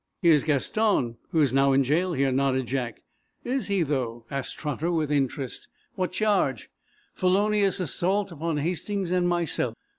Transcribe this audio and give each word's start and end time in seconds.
"Here's 0.23 0.43
Gaston, 0.43 1.17
who 1.29 1.41
is 1.41 1.53
now 1.53 1.73
in 1.73 1.83
jail 1.83 2.13
here," 2.13 2.31
nodded 2.31 2.65
Jack. 2.65 3.03
"Is 3.43 3.67
he, 3.67 3.83
though?" 3.83 4.25
asked 4.31 4.57
Trotter, 4.57 4.89
with 4.91 5.11
interest. 5.11 5.67
"What 5.93 6.11
charge?" 6.11 6.71
"Felonious 7.13 7.79
assault 7.79 8.31
upon 8.31 8.57
Hastings 8.57 9.11
and 9.11 9.29
myself." 9.29 9.75